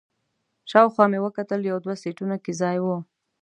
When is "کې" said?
2.43-2.51